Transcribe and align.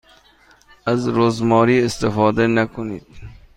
از 0.85 1.07
رزماری 1.07 1.83
استفاده 1.83 2.47
نکنید. 2.47 3.07